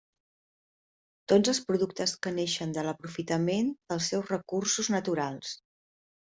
[1.33, 5.55] Tots els productes que naixen de l'aprofitament dels seus recursos naturals.